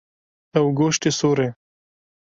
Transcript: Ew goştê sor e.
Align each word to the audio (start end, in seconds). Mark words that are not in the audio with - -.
Ew 0.59 0.67
goştê 0.77 1.11
sor 1.19 1.37
e. 1.47 1.49